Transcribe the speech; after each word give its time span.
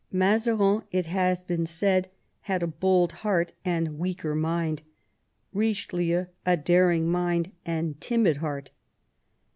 "Mazarin," 0.25 0.81
it 0.91 1.05
has 1.05 1.43
been 1.43 1.67
said," 1.67 2.09
had 2.49 2.63
a 2.63 2.65
bold 2.65 3.11
heart 3.11 3.53
and 3.63 3.99
weaker 3.99 4.33
mind; 4.33 4.81
Eichelieu 5.55 6.27
a 6.43 6.57
daring 6.57 7.07
mind 7.07 7.51
and 7.67 8.01
timid 8.01 8.37
heart." 8.37 8.71